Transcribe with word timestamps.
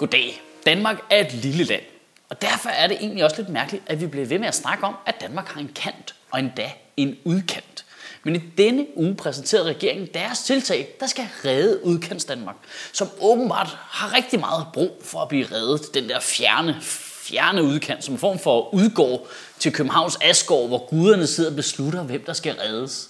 Goddag. 0.00 0.42
Danmark 0.66 0.98
er 1.10 1.20
et 1.20 1.32
lille 1.32 1.64
land, 1.64 1.82
og 2.28 2.42
derfor 2.42 2.68
er 2.68 2.86
det 2.86 2.96
egentlig 3.00 3.24
også 3.24 3.36
lidt 3.36 3.48
mærkeligt, 3.48 3.84
at 3.86 4.00
vi 4.00 4.06
bliver 4.06 4.26
ved 4.26 4.38
med 4.38 4.48
at 4.48 4.54
snakke 4.54 4.84
om, 4.84 4.94
at 5.06 5.20
Danmark 5.20 5.48
har 5.48 5.60
en 5.60 5.70
kant, 5.74 6.14
og 6.30 6.38
endda 6.38 6.70
en 6.96 7.16
udkant. 7.24 7.84
Men 8.22 8.36
i 8.36 8.38
denne 8.38 8.86
uge 8.96 9.14
præsenterede 9.14 9.68
regeringen 9.68 10.08
deres 10.14 10.42
tiltag, 10.42 10.88
der 11.00 11.06
skal 11.06 11.28
redde 11.44 11.84
udkants 11.84 12.24
Danmark, 12.24 12.56
som 12.92 13.08
åbenbart 13.20 13.78
har 13.80 14.14
rigtig 14.16 14.40
meget 14.40 14.66
brug 14.74 15.02
for 15.04 15.20
at 15.20 15.28
blive 15.28 15.46
reddet. 15.52 15.94
Den 15.94 16.08
der 16.08 16.20
fjerne, 16.20 16.76
fjerne 17.22 17.62
udkant, 17.62 18.04
som 18.04 18.14
en 18.14 18.20
form 18.20 18.38
for 18.38 18.74
udgår 18.74 19.28
til 19.58 19.72
Københavns 19.72 20.18
Asgård, 20.20 20.68
hvor 20.68 20.86
guderne 20.90 21.26
sidder 21.26 21.50
og 21.50 21.56
beslutter, 21.56 22.02
hvem 22.02 22.24
der 22.24 22.32
skal 22.32 22.54
reddes. 22.54 23.09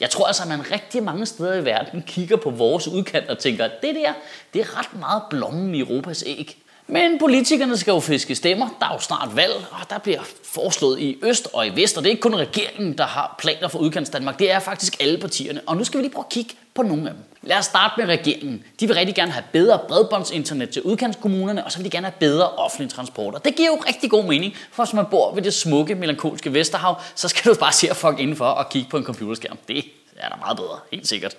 Jeg 0.00 0.10
tror 0.10 0.26
altså, 0.26 0.42
at 0.42 0.48
man 0.48 0.70
rigtig 0.70 1.02
mange 1.02 1.26
steder 1.26 1.54
i 1.54 1.64
verden 1.64 2.02
kigger 2.02 2.36
på 2.36 2.50
vores 2.50 2.88
udkant 2.88 3.28
og 3.28 3.38
tænker, 3.38 3.64
at 3.64 3.82
det 3.82 3.94
der, 3.94 4.12
det 4.54 4.60
er 4.60 4.78
ret 4.78 4.98
meget 4.98 5.22
blommen 5.30 5.74
i 5.74 5.80
Europas 5.80 6.24
æg. 6.26 6.62
Men 6.90 7.18
politikerne 7.18 7.76
skal 7.76 7.92
jo 7.92 8.00
fiske 8.00 8.34
stemmer. 8.34 8.68
Der 8.80 8.86
er 8.86 8.92
jo 8.92 8.98
snart 8.98 9.36
valg, 9.36 9.52
og 9.70 9.90
der 9.90 9.98
bliver 9.98 10.20
foreslået 10.44 11.00
i 11.00 11.18
øst 11.22 11.48
og 11.52 11.66
i 11.66 11.70
vest. 11.70 11.96
Og 11.96 12.02
det 12.02 12.08
er 12.08 12.10
ikke 12.10 12.20
kun 12.20 12.34
regeringen, 12.34 12.98
der 12.98 13.06
har 13.06 13.34
planer 13.38 13.68
for 13.68 13.78
udkants 13.78 14.10
Danmark. 14.10 14.38
Det 14.38 14.50
er 14.50 14.58
faktisk 14.58 14.96
alle 15.00 15.18
partierne. 15.18 15.60
Og 15.66 15.76
nu 15.76 15.84
skal 15.84 15.98
vi 15.98 16.02
lige 16.02 16.12
prøve 16.12 16.24
at 16.24 16.32
kigge 16.32 16.54
på 16.74 16.82
nogle 16.82 17.08
af 17.08 17.14
dem. 17.14 17.22
Lad 17.42 17.58
os 17.58 17.64
starte 17.64 17.94
med 17.98 18.06
regeringen. 18.06 18.64
De 18.80 18.86
vil 18.86 18.96
rigtig 18.96 19.14
gerne 19.14 19.32
have 19.32 19.44
bedre 19.52 19.80
bredbåndsinternet 19.88 20.70
til 20.70 20.82
udkantskommunerne, 20.82 21.64
og 21.64 21.72
så 21.72 21.78
vil 21.78 21.84
de 21.84 21.90
gerne 21.90 22.06
have 22.06 22.14
bedre 22.18 22.48
offentlig 22.48 22.90
transport. 22.90 23.34
Og 23.34 23.44
Det 23.44 23.56
giver 23.56 23.68
jo 23.68 23.82
rigtig 23.88 24.10
god 24.10 24.24
mening, 24.24 24.54
for 24.72 24.84
hvis 24.84 24.92
man 24.94 25.06
bor 25.10 25.34
ved 25.34 25.42
det 25.42 25.54
smukke, 25.54 25.94
melankolske 25.94 26.54
Vesterhav, 26.54 27.00
så 27.14 27.28
skal 27.28 27.52
du 27.52 27.58
bare 27.58 27.72
se 27.72 27.94
folk 27.94 28.18
indenfor 28.18 28.46
og 28.46 28.68
kigge 28.68 28.90
på 28.90 28.96
en 28.96 29.04
computerskærm. 29.04 29.58
Det 29.68 29.84
er 30.16 30.28
da 30.28 30.34
meget 30.36 30.56
bedre, 30.56 30.78
helt 30.92 31.08
sikkert. 31.08 31.36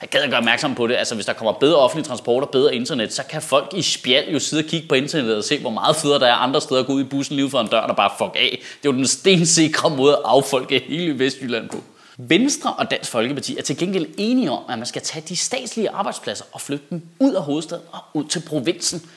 Jeg 0.00 0.08
gad 0.08 0.20
at 0.20 0.30
gøre 0.30 0.38
opmærksom 0.38 0.74
på 0.74 0.86
det. 0.86 0.94
Altså, 0.94 1.14
hvis 1.14 1.26
der 1.26 1.32
kommer 1.32 1.52
bedre 1.52 1.76
offentlig 1.76 2.06
transport 2.06 2.42
og 2.42 2.50
bedre 2.50 2.74
internet, 2.74 3.12
så 3.12 3.22
kan 3.22 3.42
folk 3.42 3.74
i 3.76 3.82
spjald 3.82 4.28
jo 4.28 4.38
sidde 4.38 4.60
og 4.60 4.66
kigge 4.68 4.88
på 4.88 4.94
internettet 4.94 5.36
og 5.36 5.44
se, 5.44 5.58
hvor 5.58 5.70
meget 5.70 5.96
federe 5.96 6.18
der 6.18 6.26
er 6.26 6.34
andre 6.34 6.60
steder 6.60 6.80
at 6.80 6.86
gå 6.86 6.92
ud 6.92 7.00
i 7.00 7.04
bussen 7.04 7.36
lige 7.36 7.50
for 7.50 7.60
en 7.60 7.66
dør, 7.66 7.86
der 7.86 7.94
bare 7.94 8.10
fuck 8.18 8.36
af. 8.36 8.58
Det 8.82 8.88
er 8.88 8.92
jo 8.92 8.98
den 8.98 9.06
stensikre 9.06 9.90
måde 9.90 10.12
at 10.12 10.22
affolke 10.24 10.84
hele 10.86 11.18
Vestjylland 11.18 11.68
på. 11.68 11.82
Venstre 12.18 12.72
og 12.72 12.90
Dansk 12.90 13.10
Folkeparti 13.10 13.58
er 13.58 13.62
til 13.62 13.78
gengæld 13.78 14.06
enige 14.16 14.50
om, 14.50 14.62
at 14.68 14.78
man 14.78 14.86
skal 14.86 15.02
tage 15.02 15.24
de 15.28 15.36
statslige 15.36 15.90
arbejdspladser 15.90 16.44
og 16.52 16.60
flytte 16.60 16.84
dem 16.90 17.02
ud 17.20 17.34
af 17.34 17.42
hovedstaden 17.42 17.84
og 17.92 18.00
ud 18.14 18.24
til 18.24 18.42
provinsen. 18.46 19.10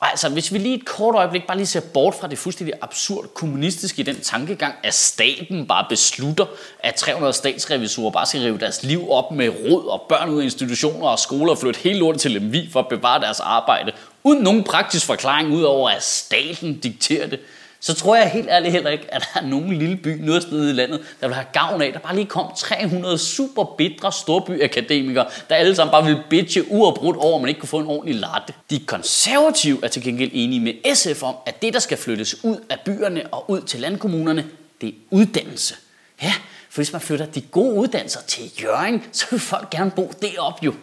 Og 0.00 0.10
altså, 0.10 0.28
hvis 0.28 0.52
vi 0.52 0.58
lige 0.58 0.74
et 0.74 0.84
kort 0.84 1.14
øjeblik 1.14 1.46
bare 1.46 1.56
lige 1.56 1.66
ser 1.66 1.80
bort 1.94 2.14
fra 2.14 2.28
det 2.28 2.38
fuldstændig 2.38 2.74
absurd 2.82 3.26
kommunistiske 3.34 4.00
i 4.00 4.02
den 4.02 4.20
tankegang, 4.20 4.74
at 4.82 4.94
staten 4.94 5.66
bare 5.66 5.86
beslutter, 5.88 6.46
at 6.78 6.94
300 6.94 7.32
statsrevisorer 7.32 8.10
bare 8.10 8.26
skal 8.26 8.40
rive 8.40 8.58
deres 8.58 8.82
liv 8.82 9.10
op 9.10 9.30
med 9.30 9.48
råd 9.48 9.86
og 9.86 10.02
børn 10.08 10.28
ud 10.28 10.40
af 10.40 10.44
institutioner 10.44 11.08
og 11.08 11.18
skoler 11.18 11.50
og 11.52 11.58
flytte 11.58 11.80
hele 11.80 11.98
lortet 11.98 12.20
til 12.20 12.30
Lemvi 12.30 12.68
for 12.72 12.80
at 12.80 12.88
bevare 12.88 13.20
deres 13.20 13.40
arbejde, 13.40 13.92
uden 14.24 14.42
nogen 14.42 14.64
praktisk 14.64 15.06
forklaring 15.06 15.52
ud 15.52 15.62
over, 15.62 15.90
at 15.90 16.02
staten 16.02 16.80
dikterer 16.80 17.26
det, 17.26 17.40
så 17.86 17.94
tror 17.94 18.16
jeg 18.16 18.30
helt 18.30 18.48
ærligt 18.48 18.72
heller 18.72 18.90
ikke, 18.90 19.14
at 19.14 19.20
der 19.34 19.40
er 19.40 19.46
nogen 19.46 19.78
lille 19.78 19.96
by 19.96 20.08
noget 20.08 20.42
sted 20.42 20.68
i 20.68 20.72
landet, 20.72 21.00
der 21.20 21.26
vil 21.26 21.34
have 21.34 21.46
gavn 21.52 21.82
af, 21.82 21.92
der 21.92 21.98
bare 21.98 22.14
lige 22.14 22.26
kom 22.26 22.52
300 22.56 23.18
super 23.18 23.64
bitre 23.78 24.12
storbyakademikere, 24.12 25.26
der 25.48 25.54
alle 25.54 25.76
sammen 25.76 25.90
bare 25.90 26.04
vil 26.04 26.18
bitche 26.30 26.70
uafbrudt 26.70 27.16
over, 27.16 27.34
at 27.34 27.40
man 27.40 27.48
ikke 27.48 27.60
kunne 27.60 27.68
få 27.68 27.78
en 27.78 27.86
ordentlig 27.86 28.14
latte. 28.14 28.54
De 28.70 28.78
konservative 28.78 29.78
er 29.82 29.88
til 29.88 30.02
gengæld 30.02 30.30
enige 30.32 30.60
med 30.60 30.94
SF 30.94 31.22
om, 31.22 31.34
at 31.46 31.62
det, 31.62 31.74
der 31.74 31.80
skal 31.80 31.98
flyttes 31.98 32.44
ud 32.44 32.56
af 32.70 32.80
byerne 32.84 33.26
og 33.26 33.50
ud 33.50 33.60
til 33.60 33.80
landkommunerne, 33.80 34.46
det 34.80 34.88
er 34.88 34.92
uddannelse. 35.10 35.74
Ja, 36.22 36.32
for 36.70 36.78
hvis 36.78 36.92
man 36.92 37.00
flytter 37.00 37.26
de 37.26 37.40
gode 37.40 37.74
uddannelser 37.74 38.20
til 38.20 38.50
Jørgen, 38.62 39.02
så 39.12 39.26
vil 39.30 39.40
folk 39.40 39.70
gerne 39.70 39.90
bo 39.90 40.12
deroppe 40.22 40.64
jo. 40.64 40.74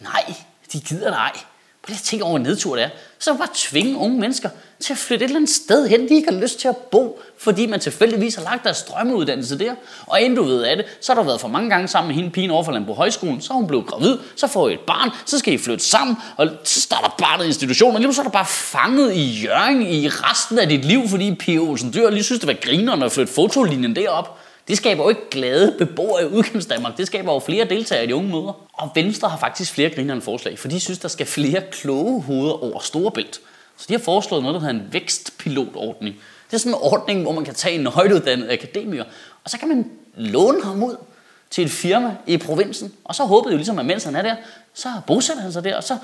Nej, 0.00 0.34
de 0.72 0.80
gider 0.80 1.10
nej. 1.10 1.32
Prøv 1.84 1.92
lige 1.92 1.98
at 2.00 2.04
tænke 2.04 2.24
over, 2.24 2.38
hvor 2.38 2.48
nedtur 2.48 2.74
det 2.76 2.84
er. 2.84 2.88
Så 3.18 3.34
bare 3.34 3.48
tvinge 3.54 3.96
unge 3.96 4.20
mennesker 4.20 4.48
til 4.80 4.92
at 4.92 4.98
flytte 4.98 5.24
et 5.24 5.28
eller 5.28 5.36
andet 5.36 5.50
sted 5.50 5.88
hen, 5.88 6.08
de 6.08 6.14
ikke 6.14 6.32
har 6.32 6.40
lyst 6.40 6.60
til 6.60 6.68
at 6.68 6.76
bo, 6.76 7.20
fordi 7.38 7.66
man 7.66 7.80
tilfældigvis 7.80 8.34
har 8.34 8.42
lagt 8.42 8.64
deres 8.64 8.82
drømmeuddannelse 8.82 9.58
der. 9.58 9.74
Og 10.06 10.20
inden 10.20 10.36
du 10.36 10.42
ved 10.42 10.62
af 10.62 10.76
det, 10.76 10.86
så 11.00 11.14
har 11.14 11.20
du 11.20 11.26
været 11.26 11.40
for 11.40 11.48
mange 11.48 11.70
gange 11.70 11.88
sammen 11.88 12.08
med 12.08 12.14
hende 12.14 12.30
pigen 12.30 12.50
over 12.50 12.64
for 12.64 12.72
Landbrug 12.72 12.96
Højskolen, 12.96 13.40
så 13.40 13.52
er 13.52 13.56
hun 13.56 13.66
blevet 13.66 13.86
gravid, 13.86 14.18
så 14.36 14.46
får 14.46 14.68
I 14.68 14.72
et 14.72 14.80
barn, 14.80 15.10
så 15.26 15.38
skal 15.38 15.54
I 15.54 15.58
flytte 15.58 15.84
sammen, 15.84 16.16
og 16.36 16.48
så 16.64 16.80
starter 16.80 17.14
barnet 17.18 17.44
i 17.44 17.46
institutionen, 17.46 17.94
og 17.94 18.00
lige 18.00 18.14
så 18.14 18.20
er 18.20 18.24
du 18.24 18.30
bare 18.30 18.46
fanget 18.46 19.12
i 19.12 19.42
Jørgen 19.42 19.82
i 19.82 20.08
resten 20.08 20.58
af 20.58 20.68
dit 20.68 20.84
liv, 20.84 21.08
fordi 21.08 21.34
Pia 21.34 21.58
Olsen 21.58 21.94
Dyr 21.94 22.10
lige 22.10 22.24
synes, 22.24 22.40
det 22.40 22.46
var 22.46 22.56
griner 22.62 23.04
at 23.04 23.12
flytte 23.12 23.32
fotolinjen 23.32 23.96
derop. 23.96 24.38
Det 24.68 24.76
skaber 24.76 25.02
jo 25.02 25.08
ikke 25.08 25.30
glade 25.30 25.74
beboere 25.78 26.22
i 26.22 26.26
udkants 26.26 26.66
Danmark. 26.66 26.96
Det 26.96 27.06
skaber 27.06 27.32
jo 27.32 27.38
flere 27.38 27.64
deltagere 27.64 28.04
i 28.04 28.06
de 28.06 28.14
unge 28.14 28.30
møder. 28.30 28.66
Og 28.72 28.90
Venstre 28.94 29.28
har 29.28 29.38
faktisk 29.38 29.72
flere 29.72 29.90
grinerende 29.90 30.24
forslag, 30.24 30.58
for 30.58 30.68
de 30.68 30.80
synes, 30.80 30.98
der 30.98 31.08
skal 31.08 31.26
flere 31.26 31.62
kloge 31.70 32.22
hoveder 32.22 32.64
over 32.64 32.80
Storebælt. 32.80 33.40
Så 33.76 33.84
de 33.88 33.92
har 33.92 34.00
foreslået 34.00 34.42
noget, 34.42 34.54
der 34.54 34.60
hedder 34.60 34.74
en 34.74 34.88
vækstpilotordning. 34.92 36.16
Det 36.50 36.54
er 36.54 36.58
sådan 36.58 36.72
en 36.72 36.78
ordning, 36.82 37.22
hvor 37.22 37.32
man 37.32 37.44
kan 37.44 37.54
tage 37.54 37.74
en 37.74 37.86
højtuddannet 37.86 38.50
akademiker, 38.50 39.04
og 39.44 39.50
så 39.50 39.58
kan 39.58 39.68
man 39.68 39.90
låne 40.16 40.64
ham 40.64 40.82
ud 40.82 40.96
til 41.50 41.64
et 41.64 41.70
firma 41.70 42.16
i 42.26 42.36
provinsen. 42.36 42.92
Og 43.04 43.14
så 43.14 43.24
håbede 43.24 43.52
jo 43.52 43.56
ligesom, 43.56 43.78
at 43.78 43.86
mens 43.86 44.04
han 44.04 44.16
er 44.16 44.22
der, 44.22 44.36
så 44.74 44.88
bosætter 45.06 45.42
han 45.42 45.52
sig 45.52 45.64
der. 45.64 45.76
Og 45.76 45.84
så, 45.84 45.96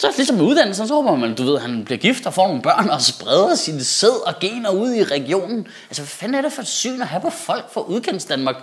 så 0.00 0.12
ligesom 0.16 0.36
med 0.36 0.44
uddannelsen, 0.44 0.88
så 0.88 0.94
håber 0.94 1.16
man, 1.16 1.34
du 1.34 1.44
ved, 1.44 1.58
han 1.58 1.84
bliver 1.84 1.98
gift 1.98 2.26
og 2.26 2.34
får 2.34 2.46
nogle 2.46 2.62
børn 2.62 2.90
og 2.90 3.02
spreder 3.02 3.54
sine 3.54 3.84
sæd 3.84 4.26
og 4.26 4.34
gener 4.40 4.70
ud 4.70 4.94
i 4.94 5.04
regionen. 5.04 5.66
Altså, 5.88 6.02
hvad 6.02 6.08
fanden 6.08 6.34
er 6.34 6.42
det 6.42 6.52
for 6.52 6.62
et 6.62 6.68
syn 6.68 7.00
at 7.00 7.06
have 7.06 7.20
på 7.20 7.30
folk 7.30 7.72
fra 7.72 7.80
udkants 7.80 8.24
Danmark? 8.24 8.56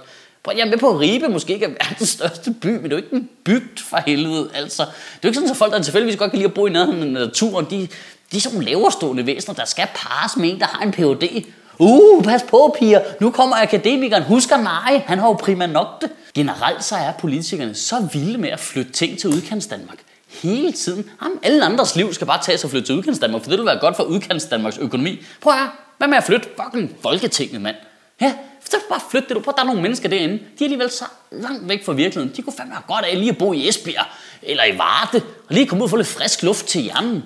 Jeg 0.47 0.59
er 0.59 0.66
med 0.69 0.78
på, 0.78 0.90
at 0.90 1.00
Ribe 1.00 1.28
måske 1.28 1.53
ikke 1.53 1.66
er 1.66 1.69
verdens 1.69 2.09
største 2.09 2.52
by, 2.52 2.68
men 2.68 2.84
det 2.84 2.94
er 2.94 2.97
jo 2.97 3.03
ikke 3.03 3.16
en 3.16 3.30
bygd 3.44 3.80
for 3.80 3.97
helvede. 3.97 4.50
Altså, 4.53 4.84
det 4.84 4.90
er 4.90 5.19
jo 5.24 5.28
ikke 5.28 5.36
sådan, 5.36 5.50
at 5.50 5.58
folk, 5.58 5.74
der 5.74 5.81
tilfældigvis 5.81 6.18
godt 6.18 6.31
kan 6.31 6.38
lide 6.38 6.47
at 6.47 6.53
bo 6.53 6.68
i 6.68 6.70
nærheden 6.70 7.03
af 7.03 7.08
naturen, 7.08 7.66
de, 7.70 7.88
de 8.31 8.38
er 8.38 8.41
sådan 8.41 8.56
nogle 8.56 8.70
laverstående 8.70 9.25
væsener, 9.25 9.56
der 9.56 9.66
skal 9.66 9.88
pares 9.96 10.38
med 10.38 10.50
en, 10.50 10.59
der 10.59 10.66
har 10.66 10.84
en 10.84 10.91
Ph.D. 10.91 11.46
Uh, 11.79 12.23
pas 12.23 12.44
på, 12.44 12.75
piger. 12.79 13.01
Nu 13.22 13.31
kommer 13.31 13.56
akademikeren. 13.56 14.23
Husker 14.23 14.57
nej, 14.57 15.03
han 15.06 15.19
har 15.19 15.28
jo 15.28 15.34
prima 15.34 15.66
nok 15.66 16.01
det. 16.01 16.09
Generelt 16.35 16.84
så 16.84 16.95
er 16.95 17.11
politikerne 17.11 17.75
så 17.75 18.07
vilde 18.13 18.38
med 18.38 18.50
at 18.50 18.59
flytte 18.59 18.91
ting 18.91 19.19
til 19.19 19.29
udkants 19.29 19.67
Danmark. 19.67 19.97
Hele 20.28 20.72
tiden. 20.72 21.09
Jamen, 21.23 21.39
alle 21.44 21.66
andres 21.66 21.95
liv 21.95 22.13
skal 22.13 22.28
bare 22.28 22.44
tage 22.44 22.57
sig 22.57 22.67
og 22.67 22.72
flytte 22.72 22.88
til 22.88 22.95
udkants 22.95 23.19
Danmark, 23.19 23.44
for 23.44 23.50
det 23.50 23.59
vil 23.59 23.66
være 23.66 23.79
godt 23.79 23.95
for 23.95 24.03
udkants 24.03 24.45
Danmarks 24.45 24.78
økonomi. 24.78 25.22
Prøv 25.41 25.53
at 25.53 25.59
hvad 25.97 26.07
med 26.07 26.17
at 26.17 26.23
flytte 26.23 26.50
fucking 26.63 26.97
Folketinget, 27.01 27.61
mand? 27.61 27.75
Ja, 28.22 28.34
så 28.69 28.78
bare 28.90 29.00
flytte 29.11 29.34
det. 29.34 29.44
Prøv, 29.44 29.53
der 29.55 29.61
er 29.61 29.66
nogle 29.66 29.81
mennesker 29.81 30.09
derinde. 30.09 30.34
De 30.34 30.40
er 30.59 30.66
alligevel 30.66 30.90
så 30.90 31.05
langt 31.31 31.69
væk 31.69 31.85
fra 31.85 31.94
virkeligheden. 31.94 32.38
De 32.38 32.41
kunne 32.41 32.53
fandme 32.57 32.73
have 32.73 32.84
godt 32.88 33.05
af 33.05 33.19
lige 33.19 33.29
at 33.29 33.38
bo 33.38 33.53
i 33.53 33.67
Esbjerg 33.67 34.05
eller 34.41 34.63
i 34.63 34.78
Varde, 34.78 35.22
og 35.50 35.55
lige 35.55 35.66
komme 35.66 35.81
ud 35.81 35.85
og 35.85 35.90
få 35.90 35.95
lidt 35.95 36.07
frisk 36.07 36.44
luft 36.44 36.66
til 36.66 36.81
hjernen 36.81 37.23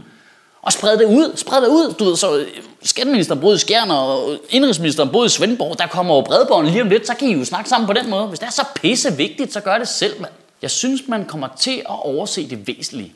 og 0.68 0.74
sprede 0.74 0.98
det 0.98 1.06
ud, 1.06 1.38
sprede 1.38 1.62
det 1.62 1.68
ud. 1.68 1.94
Du 1.94 2.04
ved, 2.04 2.16
så 2.16 2.38
øh, 2.38 2.48
skatteministeren 2.84 3.42
boede 3.42 3.56
i 3.56 3.60
Skjern, 3.60 3.92
og 3.92 4.34
øh, 4.34 4.40
indrigsministeren 4.50 5.10
boede 5.10 5.26
i 5.26 5.30
Svendborg, 5.30 5.80
der 5.80 5.88
kommer 5.88 6.14
over 6.14 6.24
bredbånd 6.24 6.68
lige 6.68 6.82
om 6.82 6.90
lidt, 6.90 7.08
så 7.08 7.14
kan 7.14 7.28
I 7.28 7.34
jo 7.34 7.46
snakke 7.46 7.70
sammen 7.70 7.88
på 7.88 7.94
den 7.94 8.10
måde. 8.10 8.28
Hvis 8.28 8.40
det 8.40 8.48
er 8.48 8.52
så 8.52 8.66
pisse 8.76 9.18
vigtigt, 9.18 9.54
så 9.54 9.62
gør 9.62 9.78
det 9.78 9.88
selv, 9.88 10.22
mand. 10.22 10.34
Jeg 10.62 10.72
synes, 10.72 11.02
man 11.08 11.26
kommer 11.26 11.48
til 11.60 11.80
at 11.80 11.86
overse 12.06 12.50
det 12.50 12.68
væsentlige. 12.68 13.14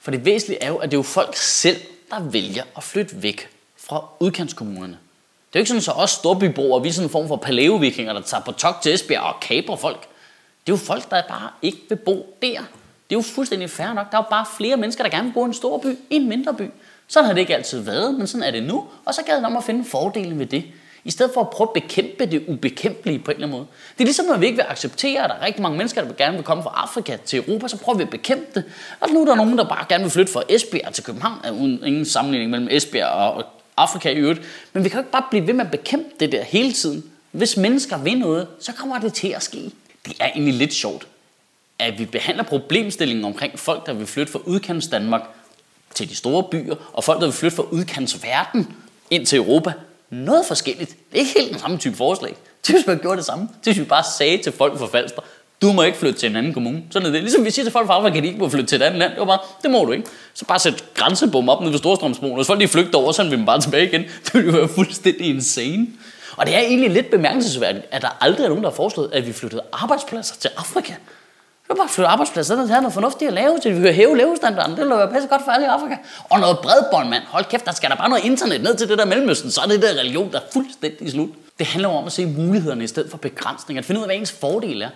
For 0.00 0.10
det 0.10 0.24
væsentlige 0.24 0.62
er 0.62 0.68
jo, 0.68 0.76
at 0.76 0.90
det 0.90 0.96
er 0.96 0.98
jo 0.98 1.02
folk 1.02 1.36
selv, 1.36 1.76
der 2.10 2.20
vælger 2.20 2.62
at 2.76 2.82
flytte 2.82 3.22
væk 3.22 3.48
fra 3.78 4.04
udkantskommunerne. 4.20 4.92
Det 4.92 5.58
er 5.58 5.60
jo 5.60 5.60
ikke 5.60 5.68
sådan, 5.68 5.82
så 5.82 5.92
os 5.92 6.10
storbyboere, 6.10 6.82
vi 6.82 6.88
er 6.88 6.92
sådan 6.92 7.06
en 7.06 7.12
form 7.12 7.28
for 7.28 7.36
paleovikinger, 7.36 8.12
der 8.12 8.20
tager 8.20 8.42
på 8.42 8.52
tok 8.52 8.82
til 8.82 8.94
Esbjerg 8.94 9.22
og 9.22 9.40
kaper 9.40 9.76
folk. 9.76 10.00
Det 10.66 10.72
er 10.72 10.76
jo 10.76 10.76
folk, 10.76 11.10
der 11.10 11.22
bare 11.28 11.48
ikke 11.62 11.78
vil 11.88 11.96
bo 11.96 12.36
der. 12.42 12.60
Det 13.10 13.16
er 13.16 13.18
jo 13.18 13.22
fuldstændig 13.22 13.70
fair 13.70 13.92
nok. 13.92 14.10
Der 14.10 14.18
er 14.18 14.22
jo 14.22 14.30
bare 14.30 14.46
flere 14.56 14.76
mennesker, 14.76 15.04
der 15.04 15.10
gerne 15.10 15.24
vil 15.26 15.32
bo 15.32 15.44
i 15.44 15.46
en 15.46 15.54
stor 15.54 15.78
by, 15.78 15.86
i 15.86 16.16
en 16.16 16.28
mindre 16.28 16.54
by. 16.54 16.70
Sådan 17.10 17.26
har 17.26 17.32
det 17.32 17.40
ikke 17.40 17.56
altid 17.56 17.80
været, 17.80 18.14
men 18.14 18.26
sådan 18.26 18.42
er 18.42 18.50
det 18.50 18.62
nu. 18.62 18.84
Og 19.04 19.14
så 19.14 19.22
gad 19.22 19.36
det 19.36 19.44
om 19.44 19.56
at 19.56 19.64
finde 19.64 19.84
fordelen 19.84 20.38
ved 20.38 20.46
det. 20.46 20.64
I 21.04 21.10
stedet 21.10 21.32
for 21.34 21.40
at 21.40 21.50
prøve 21.50 21.68
at 21.76 21.82
bekæmpe 21.82 22.26
det 22.26 22.44
ubekæmpelige 22.48 23.18
på 23.18 23.30
en 23.30 23.34
eller 23.34 23.46
anden 23.46 23.58
måde. 23.58 23.66
Det 23.98 24.00
er 24.00 24.04
ligesom, 24.04 24.26
når 24.26 24.36
vi 24.36 24.46
ikke 24.46 24.56
vil 24.56 24.66
acceptere, 24.68 25.24
at 25.24 25.30
der 25.30 25.36
er 25.36 25.46
rigtig 25.46 25.62
mange 25.62 25.78
mennesker, 25.78 26.04
der 26.04 26.12
gerne 26.12 26.34
vil 26.34 26.44
komme 26.44 26.62
fra 26.62 26.72
Afrika 26.76 27.16
til 27.24 27.38
Europa, 27.38 27.68
så 27.68 27.76
prøver 27.76 27.96
vi 27.96 28.02
at 28.02 28.10
bekæmpe 28.10 28.46
det. 28.54 28.64
Og 29.00 29.08
nu 29.10 29.20
er 29.22 29.24
der 29.24 29.34
nogen, 29.34 29.58
der 29.58 29.64
bare 29.64 29.84
gerne 29.88 30.04
vil 30.04 30.10
flytte 30.10 30.32
fra 30.32 30.42
Esbjerg 30.48 30.92
til 30.94 31.04
København, 31.04 31.38
uden 31.52 31.84
ingen 31.86 32.04
sammenligning 32.04 32.50
mellem 32.50 32.68
Esbjerg 32.70 33.08
og 33.08 33.44
Afrika 33.76 34.10
i 34.10 34.16
øvrigt. 34.16 34.40
Men 34.72 34.84
vi 34.84 34.88
kan 34.88 34.96
jo 34.96 35.00
ikke 35.00 35.12
bare 35.12 35.24
blive 35.30 35.46
ved 35.46 35.54
med 35.54 35.64
at 35.64 35.70
bekæmpe 35.70 36.10
det 36.20 36.32
der 36.32 36.42
hele 36.42 36.72
tiden. 36.72 37.04
Hvis 37.32 37.56
mennesker 37.56 37.98
vil 37.98 38.18
noget, 38.18 38.46
så 38.60 38.72
kommer 38.72 38.98
det 38.98 39.14
til 39.14 39.28
at 39.28 39.42
ske. 39.42 39.70
Det 40.06 40.16
er 40.20 40.26
egentlig 40.26 40.54
lidt 40.54 40.74
sjovt, 40.74 41.06
at 41.78 41.98
vi 41.98 42.04
behandler 42.04 42.44
problemstillingen 42.44 43.24
omkring 43.24 43.58
folk, 43.58 43.86
der 43.86 43.92
vil 43.92 44.06
flytte 44.06 44.32
fra 44.32 44.40
udkants 44.46 44.88
Danmark 44.88 45.22
til 46.00 46.10
de 46.10 46.16
store 46.16 46.42
byer, 46.42 46.74
og 46.92 47.04
folk, 47.04 47.20
der 47.20 47.26
vil 47.26 47.32
flytte 47.32 47.56
fra 47.56 47.62
udkantsverden 47.70 48.68
ind 49.10 49.26
til 49.26 49.36
Europa, 49.36 49.72
noget 50.10 50.46
forskelligt. 50.46 50.90
Det 50.90 51.14
er 51.14 51.18
ikke 51.18 51.32
helt 51.36 51.50
den 51.50 51.58
samme 51.58 51.78
type 51.78 51.96
forslag. 51.96 52.36
Det 52.66 52.74
hvis 52.74 52.86
man 52.86 52.98
gjorde 52.98 53.16
det 53.16 53.24
samme. 53.24 53.48
Det 53.64 53.72
hvis 53.72 53.78
vi 53.78 53.84
bare 53.84 54.04
sagde 54.18 54.38
til 54.38 54.52
folk 54.52 54.78
fra 54.78 54.86
Falster, 54.86 55.22
du 55.62 55.72
må 55.72 55.82
ikke 55.82 55.98
flytte 55.98 56.18
til 56.18 56.30
en 56.30 56.36
anden 56.36 56.54
kommune. 56.54 56.82
Sådan 56.90 57.08
er 57.08 57.12
det. 57.12 57.22
Ligesom 57.22 57.44
vi 57.44 57.50
siger 57.50 57.64
til 57.64 57.72
folk 57.72 57.86
fra 57.86 57.94
Afrika, 57.94 58.16
at 58.16 58.22
de 58.22 58.28
ikke 58.28 58.40
må 58.40 58.48
flytte 58.48 58.66
til 58.66 58.76
et 58.76 58.82
andet 58.82 58.98
land. 58.98 59.10
Det 59.10 59.20
var 59.20 59.26
bare, 59.26 59.38
det 59.62 59.70
må 59.70 59.84
du 59.84 59.92
ikke. 59.92 60.06
Så 60.34 60.44
bare 60.44 60.58
sæt 60.58 60.84
grænsebom 60.94 61.48
op 61.48 61.60
nede 61.60 61.72
ved 61.72 61.78
Storstrømsbroen. 61.78 62.32
Og 62.32 62.36
hvis 62.36 62.46
folk 62.46 62.60
de 62.60 62.68
flygter 62.68 62.98
over, 62.98 63.12
så 63.12 63.22
vil 63.22 63.38
vi 63.38 63.44
bare 63.44 63.60
tilbage 63.60 63.86
igen. 63.86 64.02
Det 64.24 64.34
ville 64.34 64.50
jo 64.52 64.58
være 64.58 64.68
fuldstændig 64.68 65.26
insane. 65.26 65.86
Og 66.36 66.46
det 66.46 66.54
er 66.56 66.60
egentlig 66.60 66.90
lidt 66.90 67.10
bemærkelsesværdigt, 67.10 67.86
at 67.90 68.02
der 68.02 68.16
aldrig 68.20 68.44
er 68.44 68.48
nogen, 68.48 68.64
der 68.64 68.70
har 68.70 68.76
foreslået, 68.76 69.10
at 69.12 69.26
vi 69.26 69.32
flyttede 69.32 69.62
arbejdspladser 69.72 70.36
til 70.36 70.50
Afrika 70.56 70.94
bare 71.80 71.88
flytte 71.88 72.08
arbejdspladser 72.08 72.56
ned 72.56 72.62
og 72.62 72.68
have 72.68 72.82
noget 72.82 72.94
fornuftigt 72.94 73.28
at 73.28 73.34
lave, 73.34 73.58
så 73.62 73.70
vi 73.70 73.80
kan 73.80 73.94
hæve 73.94 74.16
levestandarden. 74.16 74.76
Det 74.76 74.84
vil 74.84 74.90
være 74.90 75.12
pisse 75.12 75.28
godt 75.28 75.42
for 75.44 75.52
alle 75.52 75.66
i 75.66 75.68
Afrika. 75.68 75.96
Og 76.30 76.40
noget 76.40 76.58
bredbånd, 76.58 77.08
mand. 77.08 77.22
Hold 77.26 77.44
kæft, 77.44 77.64
der 77.64 77.72
skal 77.72 77.90
der 77.90 77.96
bare 77.96 78.08
noget 78.08 78.24
internet 78.24 78.62
ned 78.62 78.76
til 78.76 78.88
det 78.88 78.98
der 78.98 79.04
Mellemøsten, 79.04 79.50
så 79.50 79.60
er 79.60 79.66
det 79.66 79.82
der 79.82 79.88
religion, 79.88 80.32
der 80.32 80.38
er 80.38 80.42
fuldstændig 80.52 81.10
slut. 81.10 81.28
Det 81.58 81.66
handler 81.66 81.88
om 81.88 82.06
at 82.06 82.12
se 82.12 82.26
mulighederne 82.26 82.84
i 82.84 82.86
stedet 82.86 83.10
for 83.10 83.18
begrænsninger. 83.18 83.80
At 83.80 83.86
finde 83.86 83.98
ud 83.98 84.04
af, 84.04 84.08
hvad 84.08 84.16
ens 84.16 84.32
fordel 84.32 84.82
er. 84.82 84.88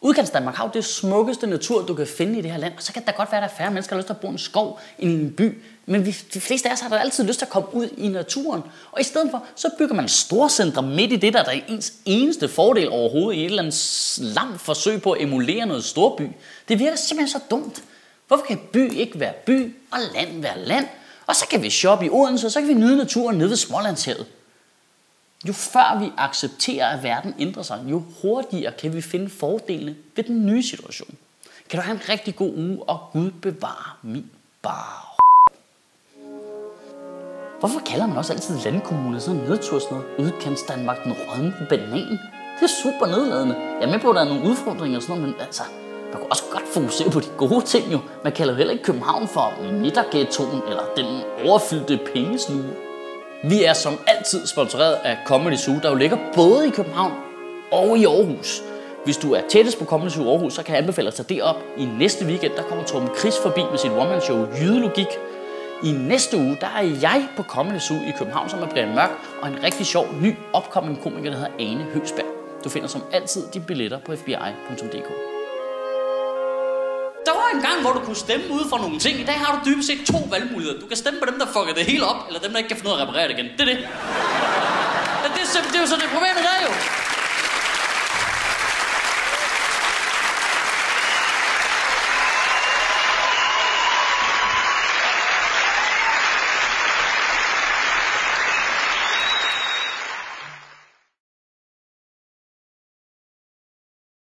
Udkants 0.00 0.30
Danmark 0.30 0.54
har 0.54 0.64
jo 0.64 0.70
det 0.74 0.84
smukkeste 0.84 1.46
natur, 1.46 1.82
du 1.82 1.94
kan 1.94 2.06
finde 2.06 2.38
i 2.38 2.42
det 2.42 2.50
her 2.50 2.58
land. 2.58 2.74
Og 2.76 2.82
så 2.82 2.92
kan 2.92 3.02
det 3.02 3.06
da 3.06 3.12
godt 3.16 3.32
være, 3.32 3.42
at 3.44 3.48
der 3.48 3.54
er 3.54 3.58
færre 3.58 3.70
mennesker, 3.70 3.96
der 3.96 3.96
har 3.96 4.00
lyst 4.00 4.06
til 4.06 4.14
at 4.14 4.20
bo 4.20 4.28
i 4.28 4.30
en 4.30 4.38
skov 4.38 4.80
end 4.98 5.12
i 5.12 5.14
en 5.14 5.32
by. 5.32 5.62
Men 5.86 6.06
vi, 6.06 6.16
de 6.34 6.40
fleste 6.40 6.68
af 6.68 6.72
os 6.72 6.80
har 6.80 6.88
da 6.88 6.96
altid 6.96 7.24
lyst 7.24 7.38
til 7.38 7.46
at 7.46 7.50
komme 7.50 7.74
ud 7.74 7.88
i 7.96 8.08
naturen. 8.08 8.62
Og 8.92 9.00
i 9.00 9.04
stedet 9.04 9.30
for, 9.30 9.44
så 9.56 9.70
bygger 9.78 9.94
man 9.94 10.08
storcentre 10.08 10.82
midt 10.82 11.12
i 11.12 11.16
det, 11.16 11.32
der, 11.32 11.42
der 11.42 11.50
er 11.50 11.60
ens 11.68 11.92
eneste 12.04 12.48
fordel 12.48 12.90
overhovedet 12.90 13.38
i 13.38 13.44
et 13.44 13.46
eller 13.46 13.62
andet 13.62 14.18
langt 14.34 14.60
forsøg 14.60 15.02
på 15.02 15.12
at 15.12 15.22
emulere 15.22 15.66
noget 15.66 15.84
storby. 15.84 16.28
Det 16.68 16.78
virker 16.78 16.96
simpelthen 16.96 17.40
så 17.40 17.46
dumt. 17.50 17.82
Hvorfor 18.28 18.44
kan 18.44 18.58
by 18.72 18.92
ikke 18.92 19.20
være 19.20 19.32
by, 19.46 19.74
og 19.90 19.98
land 20.14 20.42
være 20.42 20.58
land? 20.58 20.86
Og 21.26 21.36
så 21.36 21.46
kan 21.50 21.62
vi 21.62 21.70
shoppe 21.70 22.06
i 22.06 22.10
Odense, 22.10 22.46
og 22.46 22.50
så 22.50 22.60
kan 22.60 22.68
vi 22.68 22.74
nyde 22.74 22.96
naturen 22.96 23.38
nede 23.38 23.50
ved 23.50 23.56
Smålandshavet. 23.56 24.26
Jo 25.44 25.52
før 25.52 25.98
vi 26.00 26.12
accepterer, 26.16 26.86
at 26.86 27.02
verden 27.02 27.34
ændrer 27.38 27.62
sig, 27.62 27.80
jo 27.86 28.02
hurtigere 28.22 28.72
kan 28.72 28.94
vi 28.94 29.00
finde 29.00 29.30
fordelene 29.30 29.96
ved 30.16 30.24
den 30.24 30.46
nye 30.46 30.62
situation. 30.62 31.14
Kan 31.70 31.80
du 31.80 31.84
have 31.84 31.94
en 31.94 32.08
rigtig 32.08 32.36
god 32.36 32.54
uge, 32.56 32.88
og 32.88 32.98
Gud 33.12 33.30
bevare 33.30 33.92
min 34.02 34.30
bar. 34.62 35.16
Hvorfor 37.60 37.80
kalder 37.86 38.06
man 38.06 38.16
også 38.16 38.32
altid 38.32 38.58
landkommuner 38.64 39.18
sådan 39.18 39.40
nedtursnede 39.40 40.02
udkants 40.18 40.62
Danmark 40.62 41.04
den 41.04 41.12
rådne 41.12 41.66
banan? 41.68 42.18
Det 42.56 42.62
er 42.62 42.82
super 42.82 43.06
nedladende. 43.06 43.54
Jeg 43.54 43.82
er 43.82 43.90
med 43.90 43.98
på, 44.00 44.10
at 44.10 44.16
der 44.16 44.20
er 44.20 44.28
nogle 44.28 44.50
udfordringer 44.50 44.98
og 44.98 45.02
sådan 45.02 45.20
noget, 45.20 45.34
men 45.34 45.46
altså, 45.46 45.62
man 46.12 46.12
kan 46.12 46.30
også 46.30 46.42
godt 46.52 46.68
fokusere 46.74 47.10
på 47.10 47.20
de 47.20 47.28
gode 47.36 47.64
ting 47.64 47.92
jo. 47.92 48.00
Man 48.24 48.32
kalder 48.32 48.52
jo 48.52 48.56
heller 48.56 48.72
ikke 48.72 48.84
København 48.84 49.28
for 49.28 49.72
midterghettoen 49.72 50.62
eller 50.68 50.82
den 50.96 51.22
overfyldte 51.44 52.00
pengesluge. 52.14 52.87
Vi 53.42 53.64
er 53.64 53.72
som 53.72 54.00
altid 54.06 54.46
sponsoreret 54.46 54.94
af 55.04 55.18
Comedy 55.26 55.56
Zoo, 55.56 55.74
der 55.82 55.88
jo 55.90 55.94
ligger 55.94 56.16
både 56.34 56.68
i 56.68 56.70
København 56.70 57.12
og 57.72 57.98
i 57.98 58.04
Aarhus. 58.04 58.62
Hvis 59.04 59.16
du 59.16 59.32
er 59.32 59.40
tættest 59.48 59.78
på 59.78 59.84
Comedy 59.84 60.08
Zoo 60.08 60.30
Aarhus, 60.30 60.54
så 60.54 60.62
kan 60.62 60.74
jeg 60.74 60.82
anbefale 60.82 61.08
at 61.08 61.14
tage 61.14 61.26
det 61.28 61.42
op. 61.42 61.56
I 61.76 61.84
næste 61.84 62.24
weekend, 62.24 62.52
der 62.56 62.62
kommer 62.62 62.84
Torben 62.84 63.08
Chris 63.18 63.34
forbi 63.42 63.60
med 63.70 63.78
sit 63.78 63.90
one-man-show 63.90 64.46
Jydelogik. 64.60 65.06
I 65.84 65.92
næste 65.92 66.36
uge, 66.36 66.56
der 66.60 66.66
er 66.66 66.82
jeg 67.02 67.28
på 67.36 67.42
Comedy 67.42 67.78
Zoo 67.78 67.96
i 67.96 68.12
København 68.18 68.48
som 68.48 68.62
er 68.62 68.66
Brian 68.66 68.94
Mørk, 68.94 69.10
og 69.42 69.48
en 69.48 69.62
rigtig 69.62 69.86
sjov, 69.86 70.06
ny, 70.22 70.34
opkommende 70.52 71.00
komiker, 71.02 71.30
der 71.30 71.36
hedder 71.36 71.52
Ane 71.58 71.84
Høsberg. 71.94 72.26
Du 72.64 72.68
finder 72.68 72.88
som 72.88 73.02
altid 73.12 73.42
de 73.54 73.60
billetter 73.60 73.98
på 74.06 74.16
fbi.dk. 74.16 75.27
Der 77.28 77.34
var 77.34 77.48
en 77.54 77.62
gang, 77.68 77.78
hvor 77.82 77.92
du 77.92 78.00
kunne 78.06 78.22
stemme 78.26 78.46
ud 78.56 78.64
for 78.70 78.78
nogle 78.84 78.98
ting. 78.98 79.14
I 79.20 79.24
dag 79.30 79.38
har 79.44 79.50
du 79.54 79.70
dybest 79.70 79.86
set 79.88 80.00
to 80.12 80.18
valgmuligheder. 80.34 80.80
Du 80.80 80.86
kan 80.86 80.96
stemme 80.96 81.18
på 81.20 81.26
dem, 81.30 81.36
der 81.38 81.46
fucker 81.54 81.74
det 81.78 81.84
hele 81.92 82.04
op, 82.12 82.20
eller 82.28 82.40
dem, 82.40 82.50
der 82.52 82.58
ikke 82.58 82.68
kan 82.68 82.76
finde 82.76 82.90
ud 82.90 82.94
af 82.96 83.00
at 83.00 83.08
reparere 83.08 83.28
det 83.28 83.34
igen. 83.38 83.48
Det 83.56 83.60
er 83.60 83.70
det. 83.72 83.78
Det, 85.22 85.40
er, 85.58 85.62
det 85.70 85.76
er 85.78 85.82
jo 85.84 85.90
så 85.94 85.96
det 86.02 86.08
problemet 86.16 86.42
der 86.48 86.56
jo. 86.66 86.70